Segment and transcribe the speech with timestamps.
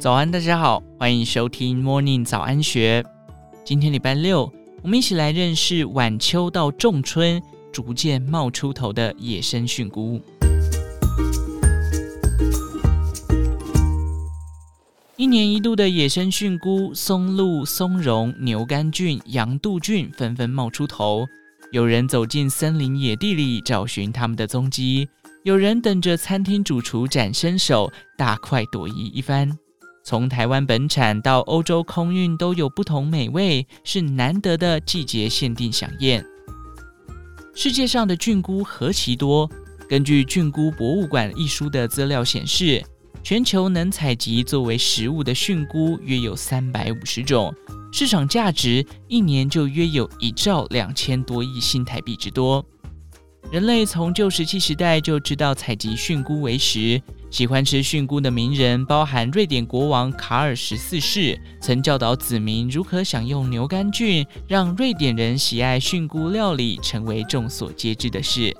[0.00, 3.04] 早安，大家好，欢迎收听 Morning 早安学。
[3.64, 10.20] 今天礼拜六，我们一起来认识晚秋到仲春逐渐冒出头的野生蕈菇。
[15.16, 21.26] 一年一度的野生蕈菇松露、松茸、牛肝菌、羊肚菌纷纷冒出头，
[21.72, 25.08] 有人走进森林野地里找寻它们的踪迹，
[25.48, 29.50] 有人等着餐厅主厨展身手，大快朵颐一番。
[30.04, 36.22] 从台湾本产到欧洲空运，都有不同美味，是难得的季节限定饗宴。
[37.54, 39.50] 世界上的菌菇何其多，
[39.88, 42.84] 根据《菌菇博物馆》一书的资料显示，
[43.22, 47.54] 全球能采集作为食物的蕈菇约有三百五十种，
[47.90, 52.62] 市场价值一年就约有一兆两千多亿新台币之多。
[53.50, 68.54] 人类从旧石器时代就知道采集蕈菇为食，喜欢吃蕈菇的名人包含瑞典国王卡尔十四世，曾教导子民如何享用牛肝菌，让瑞典人喜爱蕈菇料理成为众所皆知的事。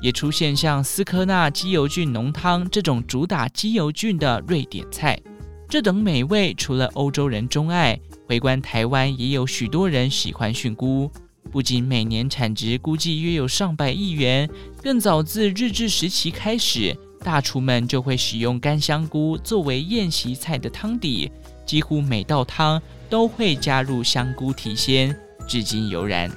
[0.00, 5.20] 也出现像斯科纳鸡油菌浓汤这种主打鸡油菌的瑞典菜，
[5.68, 7.98] 这等美味除了欧洲人钟爱，
[8.28, 11.10] 回观台湾也有许多人喜欢蕈菇。
[11.52, 14.48] 不仅每年产值估计约有上百亿元，
[14.82, 21.30] 更早自日治时期开始，大厨们就会使用干香菇作为宴席菜的汤底，
[21.66, 22.80] 几乎每道汤
[23.10, 25.14] 都会加入香菇提鲜，
[25.46, 26.30] 至今犹然。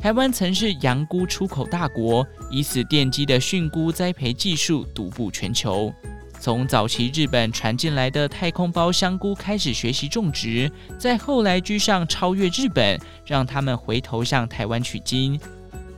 [0.00, 5.92] 台湾曾是洋菇出口大国，以此奠基的蕈菇栽培技术独步全球。
[6.40, 15.38] 从早期日本传进来的太空包香菇开始学习种植，再后来居上超越日本，让他们回头向台湾取经。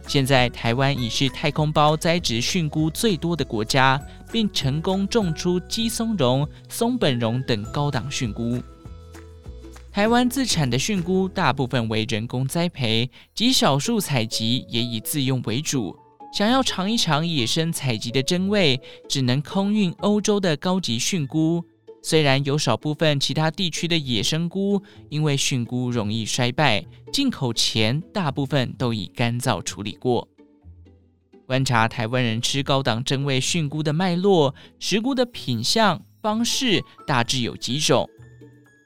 [0.07, 4.01] 现在台湾已是太空包栽植蕈菇最多的国家，
[4.33, 8.61] 并成功种出姬松茸、松本茸等高档蕈菇。
[9.93, 15.95] 台湾自产的蕈菇大部分为人工栽培，极少数采集也以自用为主。
[16.33, 21.65] 想要尝一尝野生采集的真味，只能空运欧洲的高级蕈菇。
[22.03, 30.27] 虽然有少部分其他地区的野生菇，因为蕈菇容易衰败，进口前大部分都已干燥处理过。
[31.47, 38.09] 观察台湾人吃高档真味蕈菇的脉络，食菇的品相方式大致有几种。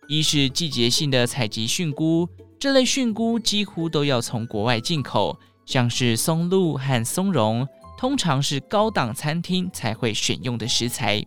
[0.09, 2.27] 一是季节性的采集蕈菇，
[2.59, 7.67] 这类蕈菇几乎都要从国外进口，像是松露和松茸，
[7.99, 11.25] 通常是高档餐厅才会选用的食材。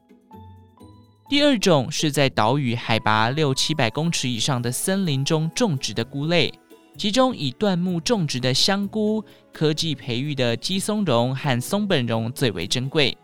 [1.29, 6.53] 第二种是在岛屿海拔六七百公尺以上的森林中种植的菇类，
[6.97, 13.17] 其中以椴木种植的香菇、科技培育的姬松茸和松本茸最为珍贵。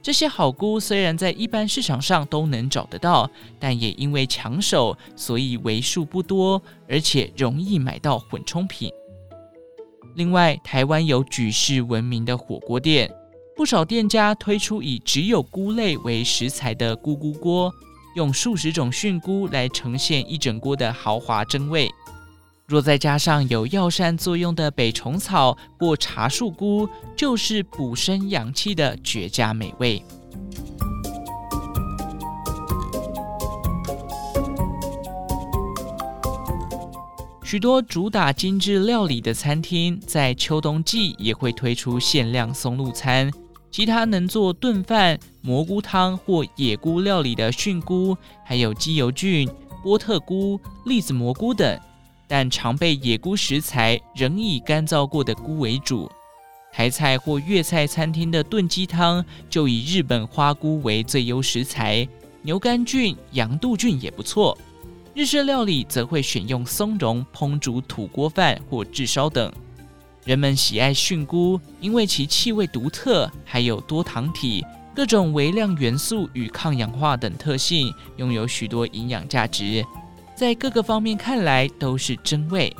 [0.00, 3.28] 这些好菇虽然在一般市场上都能找得到，
[3.58, 8.92] 但也因为抢手，所以为数不多，而且容易买到混充品。
[10.14, 13.10] 另外，台湾有举世闻名的火锅店，
[13.56, 17.72] 不少店家推出以只有菇类为食材的菇菇锅，
[18.14, 21.90] 用数十种蕈菇来呈现一整锅的豪华珍味。
[22.66, 30.02] 若再加上有药膳作用的北虫草或茶树菇，就是补身养气的绝佳美味。
[37.44, 43.30] 许多主打精致料理的餐厅，在秋冬季也会推出限量松露餐。
[43.70, 48.16] 其他能做炖饭、蘑菇汤或野菇料理的蕈菇，
[48.46, 49.46] 还有鸡油菌、
[49.82, 51.78] 波特菇、栗子蘑菇等。
[52.26, 56.10] 但常备野菇食材仍以干燥过的菇为主。
[56.72, 62.08] 台菜或粤菜餐厅的炖鸡汤就以日本花菇为最优食材，
[62.40, 64.56] 牛肝菌、羊肚菌也不错。
[65.14, 69.52] 日式料理则会选用松茸烹煮土锅饭或炙烧等。
[70.24, 79.86] 人们喜爱菌菇，因为其气味独特，还有多糖体、各种微量元素与抗氧化等特性，拥有许多营养价值。
[80.34, 82.74] 在各个方面看来都是珍味。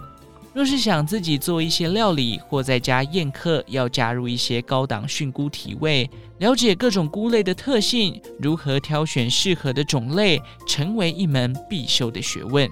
[0.55, 6.09] 若是想自己做一些料理，或在家宴客要加入一些高档蕈菇提味，
[6.39, 12.71] 了解各种菇类的特性，如何挑选适合的种类，成为一门必修的学问。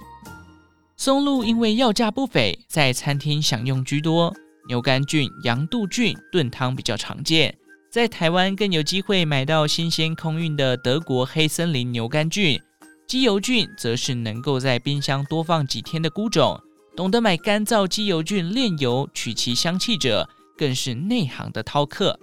[0.95, 4.33] 松露因为要价不菲，在餐厅享用居多。
[4.69, 7.53] 牛肝菌、羊肚菌炖汤比较常见，
[7.91, 12.57] 在台湾更有机会买到新鲜空运的德国黑森林牛肝菌。
[13.05, 16.57] 鸡油菌则是能够在冰箱多放几天的菇种，
[16.95, 22.19] 懂得买干燥鸡油菌炼油取其香气者，更是内行的饕客。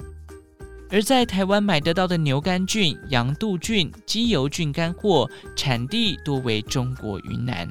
[0.88, 7.68] 而在台湾买得到的牛肝菌、羊肚菌、鸡油菌干货产地多为中国云南。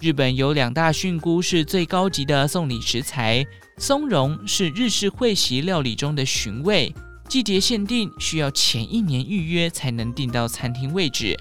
[0.00, 3.44] 日本有两大菌菇是最高级的送礼食材，
[3.76, 6.94] 松茸是日式会席料理中的寻味，
[7.28, 11.36] 季节限定，需要前一年预约才能订到餐厅位置。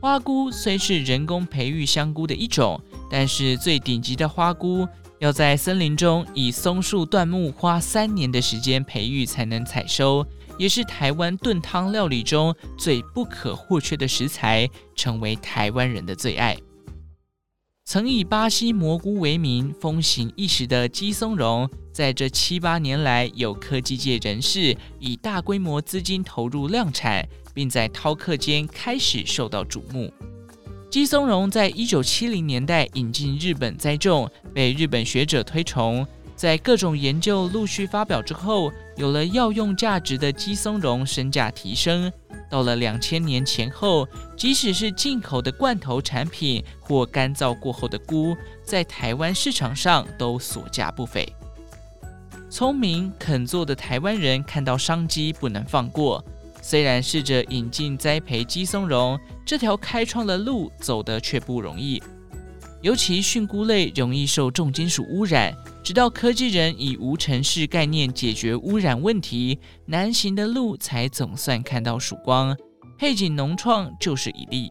[0.00, 4.86] 花菇虽是人工培育香菇的一种，但是最顶级的花菇
[5.18, 10.24] 要在森林中以松树断木花三年的时间培育才能采收，
[10.56, 16.56] 也是台湾炖汤料理中最不可或缺的食材，成为台湾人的最爱。
[17.84, 30.12] 曾以巴西蘑菇为名，风行一时的姬松茸，在这七八年来，有科技界人士以大规模资金投入量产，并在饕客间开始受到瞩目。
[30.90, 36.04] 姬松茸在一九七零年代引进日本栽种，被日本学者推崇。
[36.34, 42.12] 在各种研究陆续发表之后，有了药用价值的姬松茸身价提升。
[42.50, 51.32] 到了两千年前后，即使是进口的罐头产品或干燥过后的菇，在台湾市场上都所价不菲。
[52.50, 56.24] 聪明肯做的台湾人看到商机不能放过，
[56.60, 59.16] 虽然试着引进栽培姬松茸，
[59.50, 62.00] 这条开创的路走得却不容易。
[62.82, 65.52] 尤其菌菇类容易受重金属污染，
[65.82, 72.56] 直到科技人以无尘室概念解决污染问题，南行的路才总算看到曙光。
[72.96, 74.70] 佩锦农创就是一例。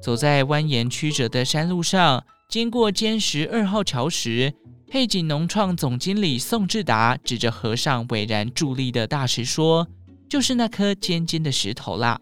[0.00, 4.54] 走在蜿蜒曲折的山路上，经过尖石二号桥时，
[4.88, 9.86] 佩锦农创总经理宋志达指着河上巍然伫立的大石说
[10.30, 12.18] ：“就是那颗尖尖的石头啦。”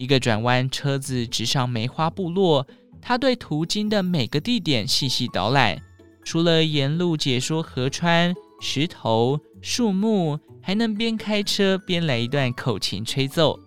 [0.00, 2.66] 一个转弯，车子直上梅花部落。
[3.02, 5.78] 他对途经的每个地点细细导览，
[6.24, 13.60] 除了沿路解说河川、石头、树木，还能边开车边来一段口琴吹奏。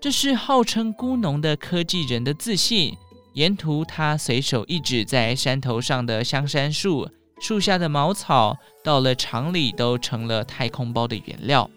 [0.00, 2.92] 这是号称菇农的科技人的自信。
[3.34, 7.08] 沿途他随手一指，在山头上的香山树、
[7.40, 11.70] 树下的茅草，到了厂里都成了太空包的原料。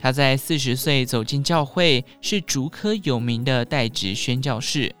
[0.00, 4.94] 他在四十岁走进教会，是竹科有名的代职宣教士。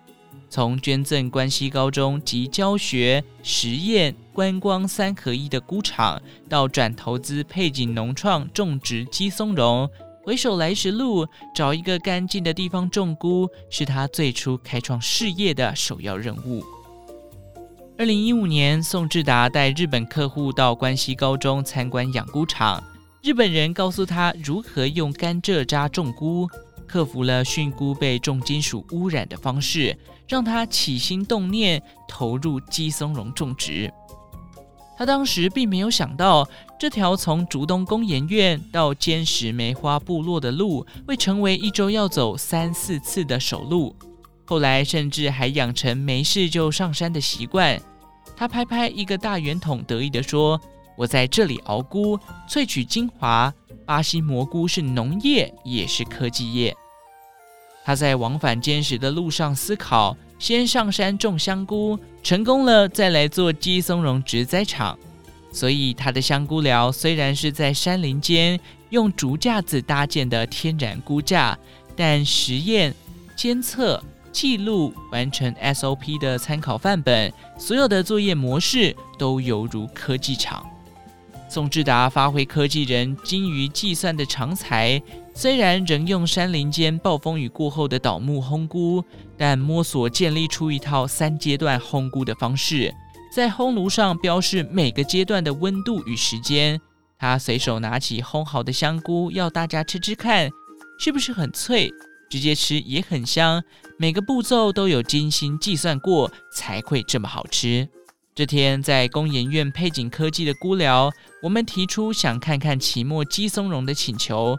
[0.50, 9.88] 从捐赠关西高中及教学、实验、观光三合一的菇场，到转投资佩锦农创种植姬松茸，
[10.24, 16.64] 回首来时路，找一个干净的地方种菇，是他最初开创事业的首要任务。
[17.96, 22.82] 二零一五年，宋志达带日本客户到关西高中参观养菇场，
[23.22, 26.48] 日本人告诉他如何用甘蔗渣种菇。
[26.86, 29.96] 克服了菌菇被重金属污染的方式，
[30.26, 33.92] 让他起心动念投入鸡松茸种植。
[34.98, 36.48] 他当时并没有想到，
[36.80, 43.94] 这条从竹东工研院到尖石梅花部落的路，会成为一周要走三四次的首路。
[44.44, 47.80] 后来甚至还养成没事就上山的习惯。
[48.36, 50.60] 他拍拍一个大圆筒，得意地说
[51.00, 53.50] ：“我在这里熬菇，萃取精华。
[53.86, 56.76] 巴西蘑菇是农业，也是科技业。”
[57.82, 64.98] 他在往返坚实的路上思考：先上山种香菇，成功了再来做鸡松茸植栽场。
[65.50, 68.60] 所以他的香菇寮虽然是在山林间
[68.90, 71.58] 用竹架子搭建的天然菇架，
[71.96, 72.94] 但实验、
[73.34, 80.62] 监测、记录、完成 SOP 的参考范本，所有的作业模式都犹如科技厂。
[81.50, 85.02] 宋志达发挥科技人精于计算的长才，
[85.34, 89.02] 虽然仍用山林间暴风雨过后的倒木烘菇，
[89.36, 92.94] 但摸索建立出一套三阶段烘菇的方式，
[93.34, 96.80] 在烘炉上标示每个阶段的温度与时间。
[97.18, 100.48] 他随手拿起烘好的香菇，要大家吃吃看，
[101.00, 101.90] 是不是很脆？
[102.30, 103.60] 直接吃也很香，
[103.98, 107.88] 每个步骤都有精心计算过，才会这么好吃。
[108.40, 114.58] 这天，在工研院配景科技的菇寮，我们提出想看看期末姬松茸的请求。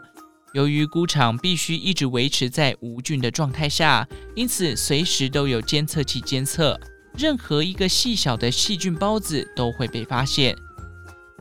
[0.54, 6.78] 由于菇场必须一直维持在无菌的状态下，因此随时都有监测器监测，
[7.18, 10.56] 任何一个细小的细菌孢子都会被发现。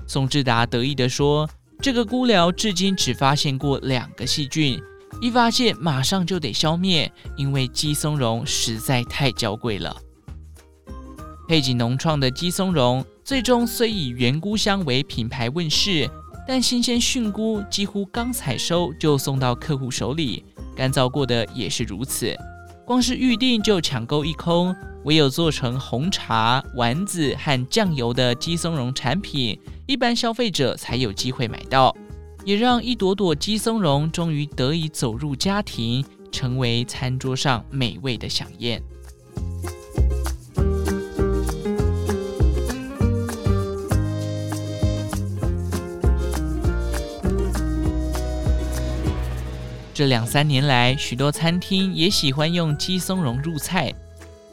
[0.07, 1.47] 宋志达得意地说
[1.79, 4.81] ：“这个菇寮至今只发现过两个细菌，
[5.21, 9.95] 一发现马上就得消灭，因为姬松茸实在太娇贵了。”
[11.51, 16.09] 配景农创的姬松茸，最终虽以原菇香为品牌问世，
[16.47, 22.33] 但新鲜菌菇几乎刚采收就送到客户手里，干燥过的也是如此。
[22.85, 31.93] 光是预定就抢购一空，唯有做成红茶、丸子和酱油的姬松茸产品，一般消费者才有机会买到。
[32.45, 38.81] 也让一朵朵鸡松茸终于得以走入家庭，成为餐桌上美味的饗宴。
[49.93, 53.93] 这两三年来，许多餐厅也喜欢用鸡松茸入菜。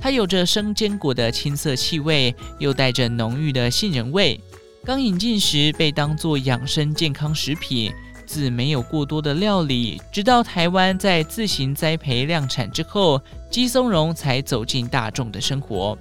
[0.01, 4.41] 它有着生坚果的青涩气味，又带着浓郁的杏仁味。
[4.85, 7.93] 刚引进时被当作养生健康食品，
[8.27, 15.97] 自没有过多的料理，直到台湾在自行栽培量产之后，鸡松茸才走进大众的生活。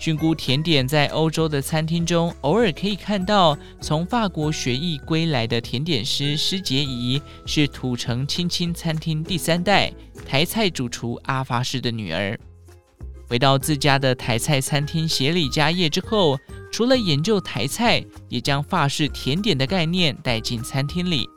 [0.00, 3.56] 菌菇甜点在欧洲的餐厅中偶尔可以看到。
[3.82, 9.92] 从法国学艺归来的甜点师施洁仪是土城青青餐厅第三代
[10.26, 12.38] 台菜主厨阿发师的女儿。
[13.28, 16.38] 回到自家的台菜餐厅协理家业之后，
[16.72, 21.28] 除了研究台菜，也将法式甜点的概念带进餐厅里。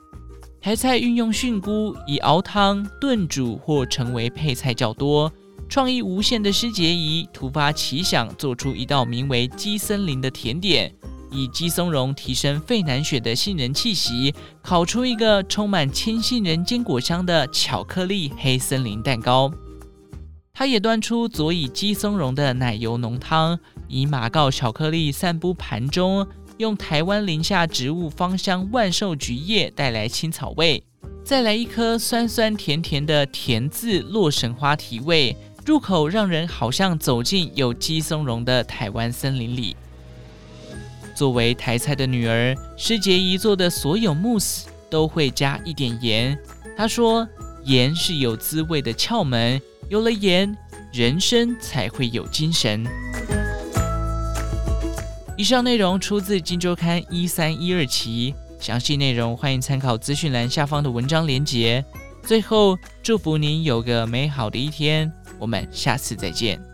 [0.58, 5.30] 台菜运用菌菇，以熬汤、炖煮或成为配菜较多。
[5.68, 10.92] 创意无限的施杰仪突发奇想，做出一道名为“鸡森林”的甜点，
[11.30, 19.52] 以鸡松茸提升费南雪的杏仁气息，烤出一个充满青杏仁坚果香的巧克力黑森林蛋糕。
[20.52, 26.24] 他也端出佐以鸡松茸的奶油浓汤，以马告巧克力散布盘中，
[26.58, 30.84] 用台湾林下植物芳香万寿菊叶带来青草味，
[31.24, 39.74] 再来一颗酸酸甜甜的甜字洛神花提味，入口让人好像走进有鸡松茸的台湾森林里。
[41.14, 46.38] 作为台菜的女儿，施洁仪做的所有慕斯都会加一点盐。
[46.76, 47.26] 她说
[47.64, 50.54] ：“盐是有滋味的窍门。”有了盐，
[50.92, 52.84] 人生才会有精神。
[55.36, 61.82] 以上内容出自《金周刊》一三一二期，详细内容欢迎参考资讯栏下方的文章连结。
[62.22, 66.73] 最后，祝福您有个美好的一天，我们下次再见。